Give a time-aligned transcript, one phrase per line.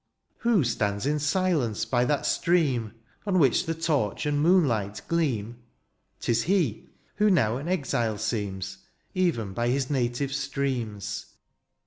[0.39, 2.93] Who stands in silence by that stream
[3.27, 5.57] On which the torch and moolight gleam?
[6.19, 8.79] Tis he, who now an exile seems.
[9.13, 11.27] Even by his native streams.